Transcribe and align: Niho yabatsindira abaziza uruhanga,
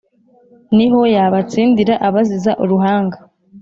Niho 0.75 1.01
yabatsindira 1.15 1.93
abaziza 2.07 2.51
uruhanga, 2.63 3.17